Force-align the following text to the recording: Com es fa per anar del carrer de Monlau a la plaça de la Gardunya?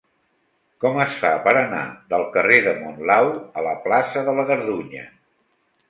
Com 0.85 0.97
es 1.03 1.19
fa 1.23 1.33
per 1.49 1.53
anar 1.59 1.83
del 2.15 2.25
carrer 2.37 2.59
de 2.71 2.75
Monlau 2.81 3.33
a 3.63 3.69
la 3.71 3.79
plaça 3.87 4.29
de 4.31 4.39
la 4.41 4.51
Gardunya? 4.53 5.11